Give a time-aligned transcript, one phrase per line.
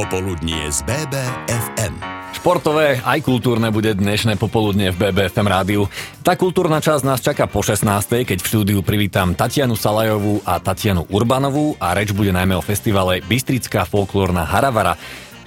[0.00, 1.92] Popoludnie z BBFM.
[2.32, 5.92] Športové aj kultúrne bude dnešné popoludne v BBFM rádiu.
[6.24, 7.84] Tá kultúrna časť nás čaká po 16.
[8.24, 13.20] keď v štúdiu privítam Tatianu Salajovú a Tatianu Urbanovú a reč bude najmä o festivale
[13.28, 14.96] Bystrická folklórna Haravara.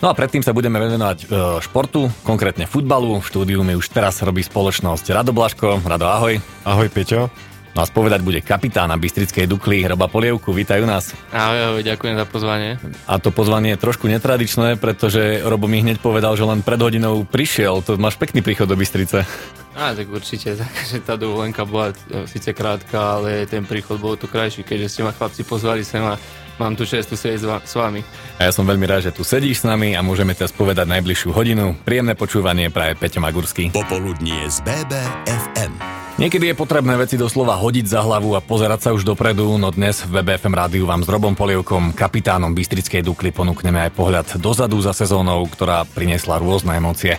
[0.05, 1.25] No a predtým sa budeme venovať e,
[1.65, 3.25] športu, konkrétne futbalu.
[3.25, 5.81] V štúdiu mi už teraz robí spoločnosť Rado Blaško.
[5.81, 6.37] Rado, ahoj.
[6.61, 7.52] Ahoj, Peťo.
[7.73, 10.53] No a spovedať bude kapitána Bystrickej Dukly, Roba Polievku.
[10.53, 11.17] Vítajú nás.
[11.33, 12.77] Ahoj, ahoj, ďakujem za pozvanie.
[13.09, 17.25] A to pozvanie je trošku netradičné, pretože Robo mi hneď povedal, že len pred hodinou
[17.25, 17.81] prišiel.
[17.81, 19.25] To máš pekný príchod do Bystrice.
[19.73, 24.29] Á, tak určite, takže tá dovolenka bola e, síce krátka, ale ten príchod bol tu
[24.29, 26.13] krajší, keďže ste ma chlapci pozvali sem a
[26.61, 28.01] mám tu čest tu sedieť s vami.
[28.37, 31.29] A ja som veľmi rád, že tu sedíš s nami a môžeme teraz povedať najbližšiu
[31.33, 31.77] hodinu.
[31.85, 33.73] Príjemné počúvanie praje Peťo Magurský.
[33.73, 36.03] Popoludnie z BBFM.
[36.13, 40.05] Niekedy je potrebné veci doslova hodiť za hlavu a pozerať sa už dopredu, no dnes
[40.05, 44.93] v BBFM rádiu vám s Robom Polievkom, kapitánom Bystrickej Dukly, ponúkneme aj pohľad dozadu za
[44.93, 47.17] sezónou, ktorá priniesla rôzne emócie.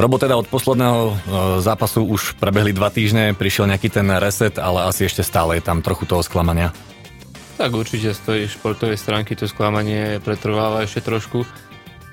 [0.00, 1.12] Robo teda od posledného e,
[1.60, 5.84] zápasu už prebehli dva týždne, prišiel nejaký ten reset, ale asi ešte stále je tam
[5.84, 6.72] trochu toho sklamania.
[7.60, 11.44] Tak určite z tej športovej stránky to sklamanie pretrváva ešte trošku.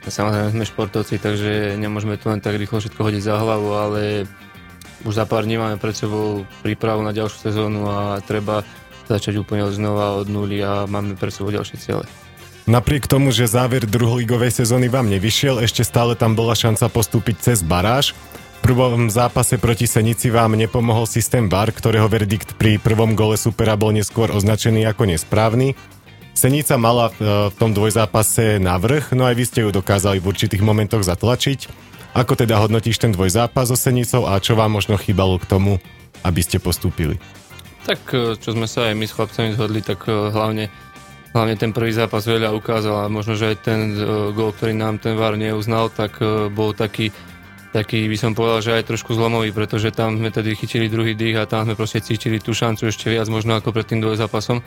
[0.04, 4.28] Samozrejme sme športovci, takže nemôžeme to len tak rýchlo všetko hodiť za hlavu, ale
[5.08, 8.68] už za pár dní máme pred sebou prípravu na ďalšiu sezónu a treba
[9.08, 12.04] začať úplne znova od nuly a máme pred sebou ďalšie ciele.
[12.68, 17.64] Napriek tomu, že záver druholigovej sezóny vám nevyšiel, ešte stále tam bola šanca postúpiť cez
[17.64, 18.12] baráž.
[18.68, 23.96] Prvom zápase proti Senici vám nepomohol systém VAR, ktorého verdikt pri prvom gole supera bol
[23.96, 25.72] neskôr označený ako nesprávny.
[26.36, 31.00] Senica mala v tom dvojzápase navrh, no aj vy ste ju dokázali v určitých momentoch
[31.00, 31.72] zatlačiť.
[32.12, 35.80] Ako teda hodnotíš ten tvoj zápas so Senicou a čo vám možno chýbalo k tomu,
[36.28, 37.24] aby ste postúpili?
[37.88, 40.68] Tak e, čo sme sa aj my s chlapcami zhodli, tak e, hlavne,
[41.32, 45.00] hlavne ten prvý zápas veľa ukázal a možno, že aj ten e, gol, ktorý nám
[45.00, 46.20] ten VAR neuznal, tak
[46.52, 47.16] bol taký,
[47.72, 51.42] taký by som povedal, že aj trošku zlomový, pretože tam sme tedy chytili druhý dých
[51.42, 54.64] a tam sme proste cítili tú šancu ešte viac možno ako pred tým zápasom.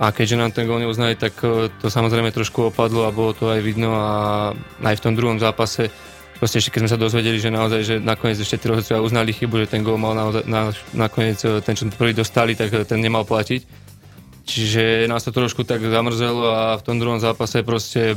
[0.00, 1.36] A keďže nám ten gól neuznali, tak
[1.76, 4.08] to samozrejme trošku opadlo a bolo to aj vidno a
[4.80, 5.92] aj v tom druhom zápase
[6.40, 9.60] proste ešte keď sme sa dozvedeli, že naozaj, že nakoniec ešte tí rozhodcovia uznali chybu,
[9.60, 12.96] že ten gól mal naozaj, na, nakoniec e, ten, čo prvý dostali, tak e, ten
[12.96, 13.60] nemal platiť.
[14.48, 18.16] Čiže nás to trošku tak zamrzelo a v tom druhom zápase proste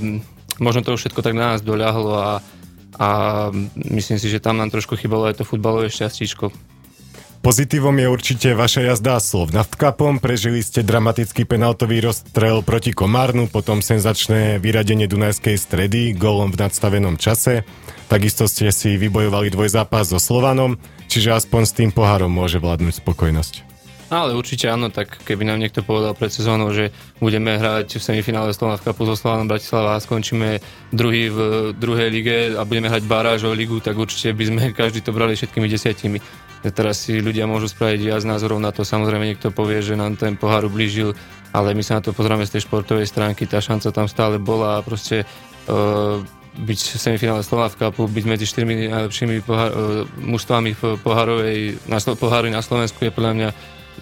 [0.55, 2.39] možno to všetko tak na nás doľahlo a,
[2.99, 6.53] a myslím si, že tam nám trošku chýbalo aj to futbalové šťastíčko.
[7.43, 10.15] Pozitívom je určite vaša jazda slov nad kapom.
[10.15, 17.19] Prežili ste dramatický penaltový rozstrel proti Komárnu, potom senzačné vyradenie Dunajskej stredy golom v nadstavenom
[17.19, 17.67] čase.
[18.07, 20.79] Takisto ste si vybojovali dvojzápas so Slovanom,
[21.11, 23.72] čiže aspoň s tým pohárom môže vládnuť spokojnosť.
[24.13, 28.53] Ale určite áno, tak keby nám niekto povedal pred sezónou, že budeme hrať v semifinále
[28.53, 30.61] Slovan v Kapu so Slovanom Bratislava a skončíme
[30.93, 31.39] druhý v
[31.73, 35.33] druhej lige a budeme hrať baráž o ligu, tak určite by sme každý to brali
[35.33, 36.21] všetkými desiatimi.
[36.61, 40.37] Teraz si ľudia môžu spraviť viac názorov na to, samozrejme niekto povie, že nám ten
[40.37, 41.17] pohár ublížil,
[41.49, 44.77] ale my sa na to pozrieme z tej športovej stránky, tá šanca tam stále bola
[44.77, 46.21] a proste uh,
[46.53, 51.81] byť v semifinále Slová v Cupu, byť medzi štyrmi najlepšími pohár, uh, mužstvami v pohárovej,
[51.89, 53.49] na, pohári na Slovensku je podľa mňa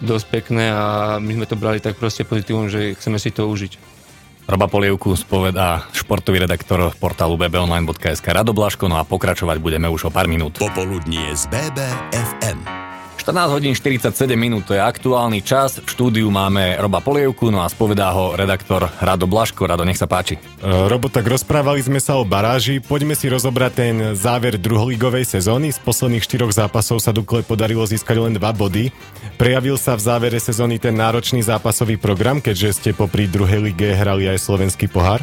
[0.02, 0.84] dosť pekné a
[1.22, 4.02] my sme to brali tak proste pozitívum, že chceme si to užiť.
[4.50, 10.12] Roba Polievku spovedá športový redaktor portálu bbonline.sk Rado Blaško, no a pokračovať budeme už o
[10.12, 10.58] pár minút.
[10.58, 12.81] Popoludnie z BBFM.
[13.22, 15.78] 14 hodín 47 minút, to je aktuálny čas.
[15.78, 19.70] V štúdiu máme Roba Polievku, no a spovedá ho redaktor Rado Blaško.
[19.70, 20.42] Rado, nech sa páči.
[20.42, 22.82] E, Robo, tak rozprávali sme sa o baráži.
[22.82, 25.70] Poďme si rozobrať ten záver druholigovej sezóny.
[25.70, 28.90] Z posledných štyroch zápasov sa Dukle podarilo získať len dva body.
[29.38, 34.34] Prejavil sa v závere sezóny ten náročný zápasový program, keďže ste popri druhej lige hrali
[34.34, 35.22] aj slovenský pohár?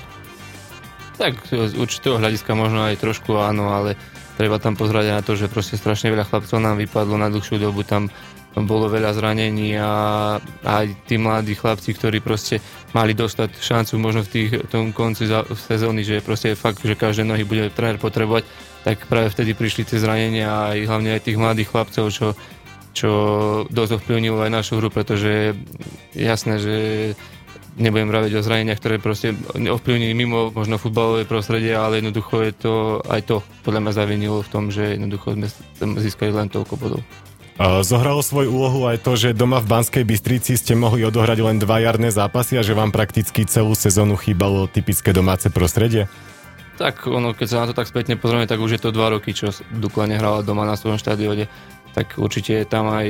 [1.19, 3.99] Tak z určitého hľadiska možno aj trošku áno, ale
[4.39, 7.83] treba tam pozrieť na to, že proste strašne veľa chlapcov nám vypadlo na dlhšiu dobu,
[7.83, 8.07] tam
[8.55, 9.91] bolo veľa zranení a
[10.63, 12.63] aj tí mladí chlapci, ktorí proste
[12.95, 17.45] mali dostať šancu možno v tých, tom konci sezóny, že proste fakt, že každé nohy
[17.45, 18.47] bude tréner potrebovať,
[18.83, 22.27] tak práve vtedy prišli tie zranenia a aj hlavne aj tých mladých chlapcov, čo,
[22.97, 23.11] čo
[23.69, 25.55] dosť ovplyvnilo aj našu hru, pretože
[26.17, 26.75] jasné, že
[27.79, 32.75] nebudem vraviť o zraneniach, ktoré proste ovplyvnili mimo možno futbalové prostredie, ale jednoducho je to
[33.07, 35.47] aj to podľa mňa zavinilo v tom, že jednoducho sme
[36.03, 37.01] získali len toľko bodov.
[37.59, 41.83] Zohralo svoju úlohu aj to, že doma v Banskej Bystrici ste mohli odohrať len dva
[41.83, 46.07] jarné zápasy a že vám prakticky celú sezónu chýbalo typické domáce prostredie?
[46.79, 49.35] Tak ono, keď sa na to tak spätne pozrieme, tak už je to dva roky,
[49.35, 51.51] čo Dukla nehrala doma na svojom štadióne.
[51.99, 53.09] Tak určite je tam aj,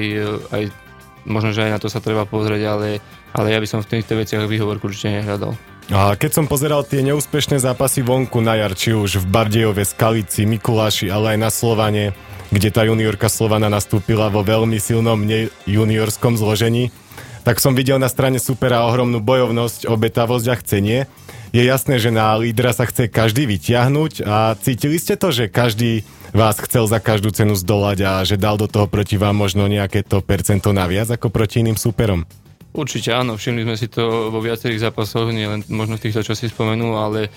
[0.49, 0.63] aj
[1.25, 2.89] možno, že aj na to sa treba pozrieť, ale
[3.35, 5.53] ale ja by som v týchto veciach výhovorku určite nehľadal.
[5.89, 10.45] A keď som pozeral tie neúspešné zápasy vonku na jar, či už v Bardejove, Skalici,
[10.45, 12.13] Mikuláši, ale aj na Slovane,
[12.53, 15.25] kde tá juniorka Slovana nastúpila vo veľmi silnom
[15.65, 16.93] juniorskom zložení,
[17.41, 20.99] tak som videl na strane supera ohromnú bojovnosť, obetavosť a chcenie.
[21.57, 26.05] Je jasné, že na lídra sa chce každý vyťahnuť a cítili ste to, že každý
[26.33, 30.05] vás chcel za každú cenu zdolať a že dal do toho proti vám možno nejaké
[30.05, 32.25] to percento naviac ako proti iným superom?
[32.77, 36.53] Určite áno, všimli sme si to vo viacerých zápasoch, nielen možno v týchto, čo si
[36.53, 37.33] spomenul, ale,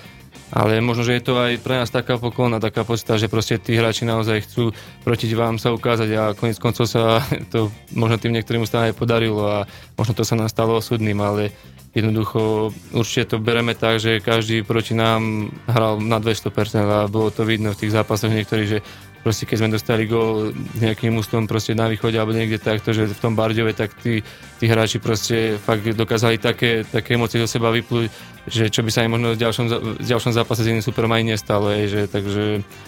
[0.52, 3.80] ale možno, že je to aj pre nás taká pokolná, taká pocita, že proste tí
[3.80, 4.76] hráči naozaj chcú
[5.08, 9.48] proti vám sa ukázať a konec koncov sa to možno tým niektorým stále aj podarilo
[9.48, 9.58] a
[9.96, 11.56] možno to sa nám stalo osudným, ale
[11.92, 16.48] jednoducho určite to bereme tak, že každý proti nám hral na 200%
[16.84, 18.80] a bolo to vidno v tých zápasoch niektorí, že
[19.22, 20.52] proste keď sme dostali gól
[20.82, 24.26] nejakým ústom proste na východe alebo niekde takto, že v tom Bardiove, tak tí,
[24.58, 28.10] tí hráči proste fakt dokázali také, také emócie do seba vyplúť,
[28.50, 29.66] že čo by sa aj možno v ďalšom,
[30.02, 32.44] v ďalšom zápase s iným superom aj nestalo, aj, že, takže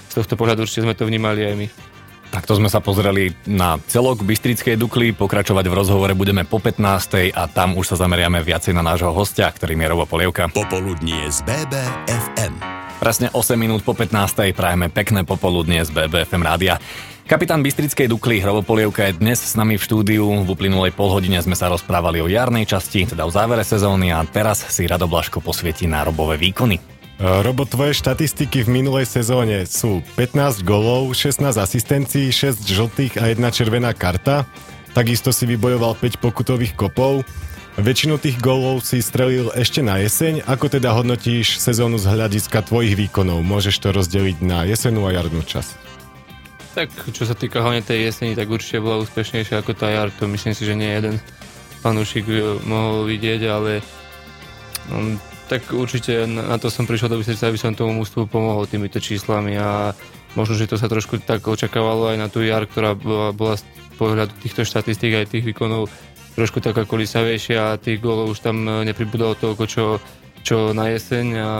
[0.09, 1.67] z tohto pohľadu určite sme to vnímali aj my.
[2.33, 7.29] Takto sme sa pozreli na celok Bystrickej Dukly, pokračovať v rozhovore budeme po 15.
[7.29, 10.49] a tam už sa zameriame viacej na nášho hostia, ktorým je Robo Polievka.
[10.49, 12.72] Popoludnie z BBFM.
[13.03, 14.55] Presne 8 minút po 15.
[14.55, 16.79] prajeme pekné popoludnie z BBFM rádia.
[17.27, 20.23] Kapitán Bystrickej Dukly Hrobo Polievka je dnes s nami v štúdiu.
[20.23, 24.63] V uplynulej polhodine sme sa rozprávali o jarnej časti, teda o závere sezóny a teraz
[24.71, 26.79] si Rado Blaško posvieti na robové výkony.
[26.79, 26.83] E,
[27.43, 33.43] Robo, tvoje štatistiky v minulej sezóne sú 15 golov, 16 asistencií, 6 žltých a 1
[33.51, 34.47] červená karta.
[34.95, 37.27] Takisto si vybojoval 5 pokutových kopov.
[37.73, 40.45] Väčšinu tých gólov si strelil ešte na jeseň.
[40.45, 43.41] Ako teda hodnotíš sezónu z hľadiska tvojich výkonov?
[43.41, 45.73] Môžeš to rozdeliť na jesenú a jarnú čas.
[46.77, 50.13] Tak, čo sa týka hlavne tej jeseni, tak určite bola úspešnejšia ako tá jar.
[50.21, 51.17] To myslím si, že nie jeden
[51.81, 52.29] fanúšik
[52.61, 53.81] mohol vidieť, ale
[54.93, 55.17] um,
[55.49, 59.57] tak určite na to som prišiel do Bystrice, aby som tomu mústvu pomohol týmito číslami
[59.57, 59.97] a
[60.37, 63.65] možno, že to sa trošku tak očakávalo aj na tú jar, ktorá bola, bola z
[63.97, 65.89] pohľadu týchto štatistík aj tých výkonov
[66.33, 69.85] trošku taká kolisavejšia a tých gólov už tam e, nepribudalo toľko, čo,
[70.41, 71.51] čo na jeseň a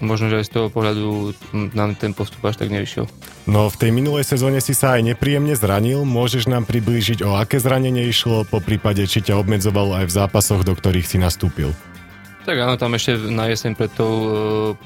[0.00, 1.34] možno, že aj z toho pohľadu
[1.74, 3.06] nám ten postup až tak nevyšiel.
[3.46, 6.02] No v tej minulej sezóne si sa aj nepríjemne zranil.
[6.06, 10.62] Môžeš nám priblížiť, o aké zranenie išlo, po prípade, či ťa obmedzovalo aj v zápasoch,
[10.66, 11.70] do ktorých si nastúpil?
[12.46, 14.28] Tak áno, tam ešte na jeseň pred tou e,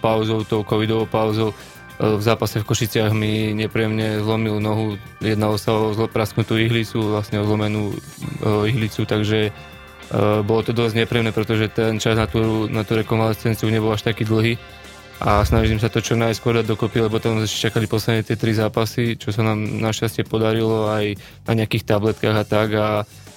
[0.00, 1.52] pauzou, tou covidovou pauzou
[2.00, 4.96] v zápase v Košiciach mi nepríjemne zlomil nohu.
[5.20, 7.96] Jednalo sa o prasknutú ihlicu, vlastne o zlomenú e,
[8.72, 9.50] ihlicu, takže e,
[10.40, 14.24] bolo to dosť nepríjemné, pretože ten čas na tú, na tú rekonvalescenciu nebol až taký
[14.24, 14.56] dlhý
[15.20, 18.56] a snažím sa to čo najskôr dať dokopy, lebo tam ešte čakali posledné tie tri
[18.56, 22.88] zápasy, čo sa nám našťastie podarilo aj na nejakých tabletkách a tak a,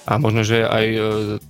[0.08, 0.86] a možno, že aj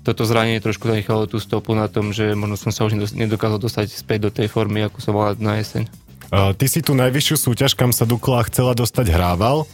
[0.03, 3.95] toto zranenie trošku zanechalo tú stopu na tom, že možno som sa už nedokázal dostať
[3.95, 6.04] späť do tej formy, ako som mal na jeseň.
[6.33, 9.69] Ty si tu najvyššiu súťaž, kam sa Dukla chcela dostať, hrával.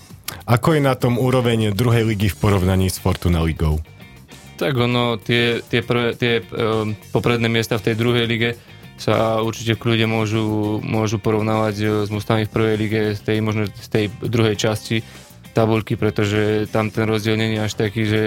[0.47, 3.83] Ako je na tom úroveň druhej ligy v porovnaní s Fortuna ligou?
[4.61, 8.51] Tak ono, tie, tie, prvé, tie um, popredné miesta v tej druhej lige
[9.01, 10.45] sa určite v kľude môžu,
[10.85, 15.01] môžu porovnávať e, s mustami v prvej lige z tej, možno z tej druhej časti
[15.61, 18.23] tabulky, pretože tam ten rozdiel nie je až taký, že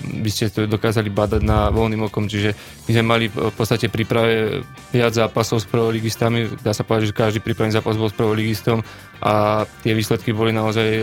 [0.00, 2.56] by ste to dokázali badať na voľným okom, čiže
[2.88, 7.38] my sme mali v podstate príprave viac zápasov s prvoligistami, dá sa povedať, že každý
[7.44, 8.80] prípravný zápas bol s prvoligistom
[9.20, 11.02] a tie výsledky boli naozaj e,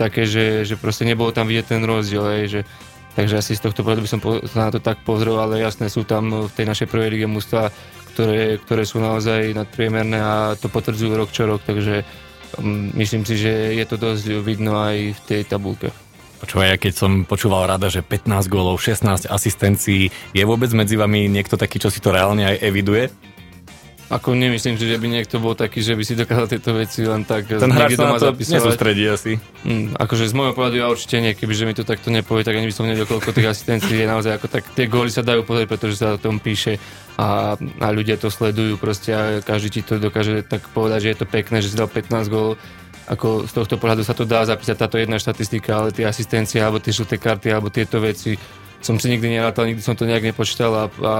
[0.00, 2.62] také, že, že proste nebolo tam vidieť ten rozdiel, aj, že
[3.10, 4.22] Takže asi z tohto pohľadu by som
[4.54, 7.74] na to tak pozrel, ale jasné sú tam v tej našej prvej lige mústva,
[8.14, 12.06] ktoré, ktoré sú naozaj nadpriemerné a to potvrdzujú rok čo rok, takže
[12.96, 15.94] myslím si, že je to dosť vidno aj v tej tabulke.
[16.40, 21.28] Počúvaj, ja keď som počúval rada, že 15 gólov, 16 asistencií, je vôbec medzi vami
[21.28, 23.12] niekto taký, čo si to reálne aj eviduje?
[24.10, 27.46] Ako nemyslím že by niekto bol taký, že by si dokázal tieto veci len tak
[27.46, 28.58] Ten hráč sa na to zapisovať.
[28.58, 29.38] nesústredí asi.
[29.62, 32.66] Mm, akože z môjho pohľadu ja určite nie, kebyže mi to takto nepovie, tak ani
[32.66, 34.66] by som nevedel, koľko tých asistencií je naozaj ako tak.
[34.74, 36.82] Tie góly sa dajú pozrieť, pretože sa o tom píše
[37.14, 41.18] a, a ľudia to sledujú proste a každý ti to dokáže tak povedať, že je
[41.22, 42.58] to pekné, že si dal 15 gólov
[43.10, 46.78] ako z tohto pohľadu sa to dá zapísať táto jedna štatistika, ale tie asistencie alebo
[46.78, 48.38] tie žlté karty alebo tieto veci
[48.80, 51.14] som si nikdy nerátal, nikdy som to nejak nepočítal, a, a,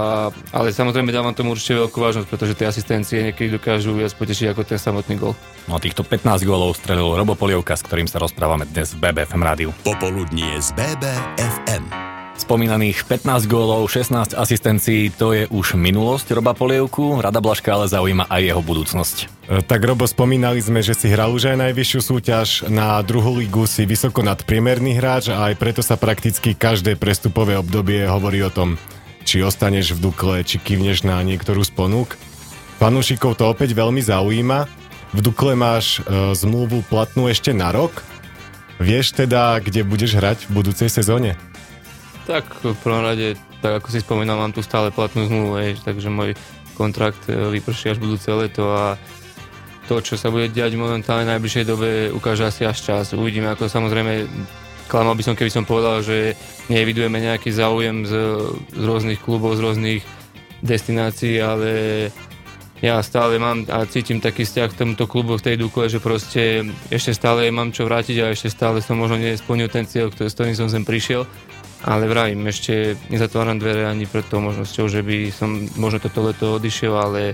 [0.52, 4.62] ale samozrejme dávam tomu určite veľkú vážnosť, pretože tie asistencie niekedy dokážu viac potešiť ako
[4.64, 5.37] ten samotný gol.
[5.69, 9.43] No a týchto 15 gólov strelil Robo Polievka, s ktorým sa rozprávame dnes v BBFM
[9.45, 9.71] rádiu.
[9.85, 12.10] Popoludnie z BBFM.
[12.40, 18.32] Spomínaných 15 gólov, 16 asistencií, to je už minulosť Roba Polievku, Rada Blaška ale zaujíma
[18.32, 19.16] aj jeho budúcnosť.
[19.20, 23.68] E, tak Robo, spomínali sme, že si hral už aj najvyššiu súťaž, na druhú ligu
[23.68, 28.80] si vysoko nadpriemerný hráč a aj preto sa prakticky každé prestupové obdobie hovorí o tom,
[29.28, 32.16] či ostaneš v Dukle, či kývneš na niektorú z ponúk.
[32.80, 34.64] Fanúšikov to opäť veľmi zaujíma.
[35.12, 37.92] V Dukle máš e, zmluvu platnú ešte na rok.
[38.80, 41.37] Vieš teda, kde budeš hrať v budúcej sezóne?
[42.31, 46.15] Tak v prvom rade, tak ako si spomínal, mám tu stále platnú zmluvu, vieš, takže
[46.15, 46.39] môj
[46.79, 48.95] kontrakt e, vyprší až budúce leto a
[49.91, 53.19] to, čo sa bude diať momentálne v najbližšej dobe, ukáže asi až čas.
[53.19, 54.31] Uvidíme, ako samozrejme
[54.87, 56.39] klamal by som, keby som povedal, že
[56.71, 58.15] nevidujeme nejaký záujem z,
[58.79, 60.01] z rôznych klubov, z rôznych
[60.63, 61.71] destinácií, ale
[62.79, 66.63] ja stále mám a cítim taký vzťah k tomuto klubu v tej Dukle, že proste
[66.95, 70.37] ešte stále mám čo vrátiť a ešte stále som možno nesplnil ten cieľ, ktorý, s
[70.39, 71.27] ktorým som sem prišiel.
[71.81, 76.61] Ale vravím, ešte nezatváram dvere ani pred tou možnosťou, že by som možno toto leto
[76.61, 77.33] odišiel, ale,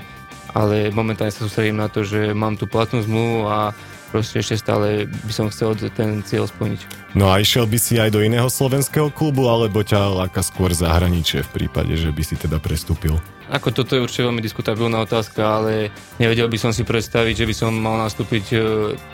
[0.54, 3.74] ale momentálne sa sústredím na to, že mám tú platnú zmluvu a
[4.14, 7.12] proste ešte stále by som chcel ten cieľ splniť.
[7.18, 11.42] No a išiel by si aj do iného slovenského klubu, alebo ťa láka skôr zahraničie
[11.42, 13.18] v prípade, že by si teda prestúpil?
[13.46, 17.54] Ako toto je určite veľmi diskutabilná otázka, ale nevedel by som si predstaviť, že by
[17.54, 18.58] som mal nastúpiť e,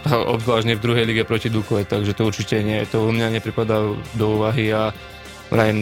[0.08, 4.26] obzvlášť v druhej lige proti Dukle, takže to určite nie, to u mňa nepripadá do
[4.40, 4.96] úvahy a
[5.52, 5.78] vrajem,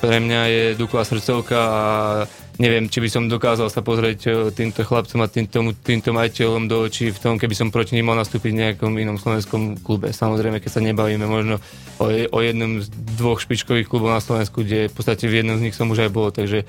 [0.00, 1.82] pre mňa je Dukla srdcovka a
[2.56, 6.88] neviem, či by som dokázal sa pozrieť e, týmto chlapcom a týmto, týmto majiteľom do
[6.88, 10.10] očí v tom, keby som proti ním mal nastúpiť v nejakom inom slovenskom klube.
[10.10, 11.60] Samozrejme, keď sa nebavíme možno
[12.00, 12.88] o, o jednom z
[13.20, 16.10] dvoch špičkových klubov na Slovensku, kde v podstate v jednom z nich som už aj
[16.10, 16.64] bol, takže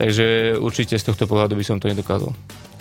[0.00, 2.32] Takže určite z tohto pohľadu by som to nedokázal.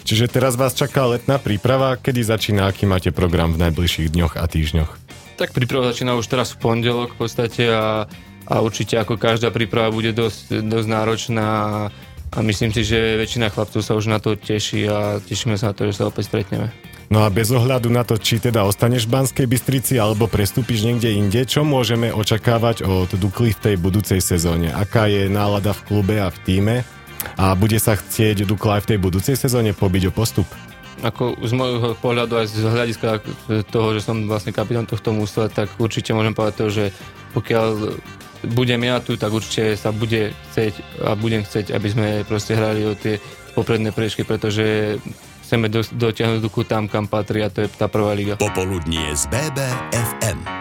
[0.08, 2.00] Čiže teraz vás čaká letná príprava.
[2.00, 4.92] Kedy začína, aký máte program v najbližších dňoch a týždňoch?
[5.36, 8.08] Tak príprava začína už teraz v pondelok v podstate a,
[8.50, 11.48] a určite ako každá príprava bude dosť, dosť náročná
[12.30, 15.74] a myslím si, že väčšina chlapcov sa už na to teší a tešíme sa na
[15.78, 16.74] to, že sa opäť stretneme.
[17.10, 21.10] No a bez ohľadu na to, či teda ostaneš v Banskej Bystrici alebo prestúpiš niekde
[21.10, 24.70] inde, čo môžeme očakávať od Dukly v tej budúcej sezóne?
[24.70, 26.76] Aká je nálada v klube a v týme?
[27.34, 30.46] A bude sa chcieť Dukla aj v tej budúcej sezóne pobiť o postup?
[31.02, 33.26] Ako z môjho pohľadu aj z hľadiska
[33.74, 36.86] toho, že som vlastne kapitán tohto mústva, tak určite môžem povedať to, že
[37.34, 37.98] pokiaľ
[38.44, 42.86] budem ja tu, tak určite sa bude chcieť a budem chcieť, aby sme proste hrali
[42.88, 43.20] o tie
[43.58, 44.98] popredné priečky, pretože
[45.44, 48.38] chceme do, dotiahnuť Duklu tam, kam patrí a to je tá prvá liga.
[48.38, 50.59] Popoludnie z BBFM.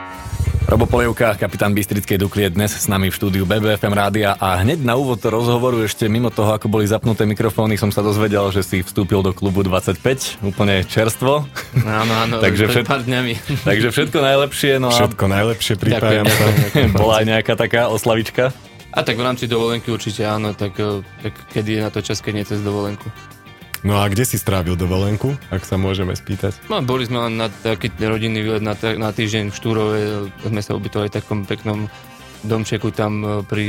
[0.69, 4.85] Robo Polievka, kapitán Bystrickej Dukly je dnes s nami v štúdiu BBFM rádia a hneď
[4.85, 8.85] na úvod rozhovoru ešte mimo toho, ako boli zapnuté mikrofóny, som sa dozvedel, že si
[8.85, 11.49] vstúpil do klubu 25, úplne čerstvo.
[11.89, 12.85] Áno, áno, takže, všet...
[12.85, 13.33] pár dňami.
[13.73, 14.77] takže všetko najlepšie.
[14.77, 15.01] No a...
[15.01, 16.45] Všetko najlepšie, pripájam sa.
[17.01, 18.53] Bola aj nejaká taká oslavička?
[18.93, 22.21] A tak v rámci dovolenky určite áno, tak, eh, tak kedy je na to čas,
[22.21, 23.09] keď nie cez dovolenku.
[23.87, 26.59] No a kde si strávil dovolenku, ak sa môžeme spýtať?
[26.67, 29.99] No, boli sme len na taký rodinný výlet na, na týždeň v Štúrove,
[30.43, 31.87] sme sa ubytovali v takom peknom
[32.47, 33.69] domčeku tam e, pri,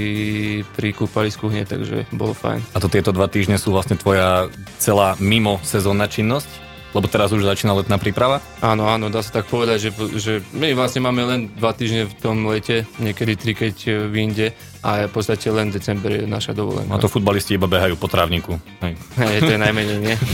[0.77, 2.61] pri kúpalisku hneď, takže bolo fajn.
[2.73, 6.69] A to tieto dva týždne sú vlastne tvoja celá mimo sezónna činnosť?
[6.89, 8.41] Lebo teraz už začína letná príprava?
[8.65, 12.15] Áno, áno, dá sa tak povedať, že, že my vlastne máme len dva týždne v
[12.17, 14.47] tom lete, niekedy tri, keď e, vyjde
[14.79, 16.95] a v podstate len december je naša dovolenka.
[16.95, 18.55] A to futbalisti iba behajú po trávniku.
[18.79, 18.95] Hej.
[19.19, 20.15] Hej, to je najmenej, nie?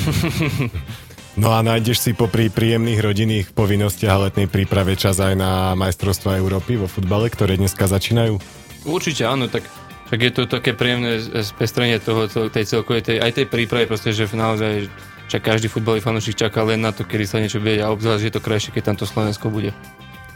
[1.35, 6.39] No a nájdeš si popri príjemných rodinných povinnostiach a letnej príprave čas aj na majstrovstva
[6.39, 8.39] Európy vo futbale, ktoré dneska začínajú?
[8.87, 9.67] Určite áno, tak
[10.05, 14.29] tak je to také príjemné spestrenie toho, tej celkovej, tej, aj tej prípravy, proste, že
[14.29, 14.85] naozaj
[15.25, 18.33] však každý futbalový fanúšik čaká len na to, kedy sa niečo bude a obzvlášť je
[18.37, 19.73] to krajšie, keď tamto Slovensko bude.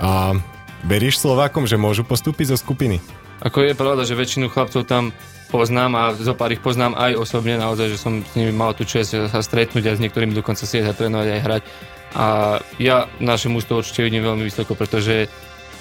[0.01, 0.34] A
[0.82, 2.98] veríš Slovákom, že môžu postúpiť zo skupiny?
[3.39, 5.15] Ako je pravda, že väčšinu chlapcov tam
[5.50, 8.86] poznám a zo pár ich poznám aj osobne, naozaj, že som s nimi mal tú
[8.86, 11.62] čest sa stretnúť a s niektorými dokonca si aj trénovať aj hrať.
[12.13, 12.25] A
[12.77, 15.29] ja naše mústvo určite vidím veľmi vysoko, pretože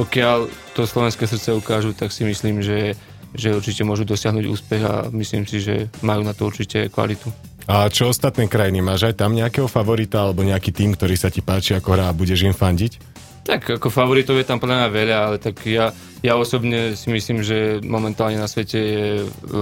[0.01, 2.95] pokiaľ to slovenské srdce ukážu, tak si myslím, že,
[3.35, 7.29] že určite môžu dosiahnuť úspech a myslím si, že majú na to určite kvalitu.
[7.69, 8.81] A čo ostatné krajiny?
[8.81, 12.17] Máš aj tam nejakého favorita alebo nejaký tým, ktorý sa ti páči ako hrá a
[12.17, 13.18] budeš im fandiť?
[13.49, 17.41] Tak ako favoritov je tam podľa mňa veľa, ale tak ja, ja osobne si myslím,
[17.41, 19.05] že momentálne na svete je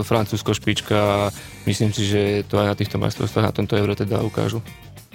[0.03, 1.19] Francúzsko špička a
[1.71, 4.59] myslím si, že to aj na týchto majstrovstvách na tomto euro teda ukážu.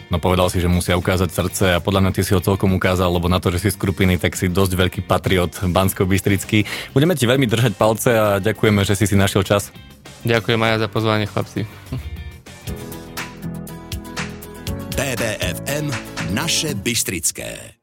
[0.07, 3.11] No povedal si, že musia ukázať srdce a podľa mňa ty si ho celkom ukázal,
[3.11, 6.63] lebo na to, že si skupiny, tak si dosť veľký patriot bansko bystrický
[6.95, 9.67] Budeme ti veľmi držať palce a ďakujeme, že si si našiel čas.
[10.23, 11.67] Ďakujem aj za pozvanie, chlapci.
[14.95, 15.91] BBFM
[16.31, 17.79] naše Bystrické.